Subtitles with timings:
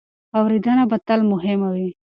[0.37, 1.89] اورېدنه به تل مهمه وي.